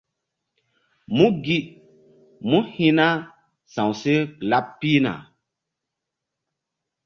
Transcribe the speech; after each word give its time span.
Mu 1.15 1.25
gi 1.43 1.57
mú 2.49 2.57
hi̧ 2.73 2.91
na 2.97 3.07
sawseh 3.73 4.21
laɓ 4.49 4.65
pihna. 4.79 5.13